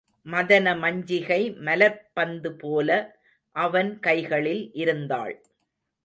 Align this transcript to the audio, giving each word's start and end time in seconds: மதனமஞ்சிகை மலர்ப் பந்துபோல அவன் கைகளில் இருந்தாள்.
மதனமஞ்சிகை 0.25 1.39
மலர்ப் 1.57 2.05
பந்துபோல 2.15 2.89
அவன் 3.55 3.99
கைகளில் 3.99 4.63
இருந்தாள். 4.73 5.35